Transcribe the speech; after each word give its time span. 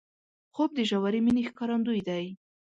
خوب 0.55 0.69
د 0.75 0.79
ژورې 0.89 1.19
مینې 1.25 1.43
ښکارندوی 1.49 2.01
دی 2.07 2.25